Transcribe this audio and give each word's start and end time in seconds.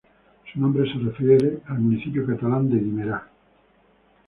Su 0.51 0.59
nombre 0.59 0.91
se 0.91 0.97
refiere 0.97 1.59
al 1.67 1.79
municipio 1.79 2.25
catalán 2.25 2.67
de 2.71 2.77
Guimerá. 2.79 3.23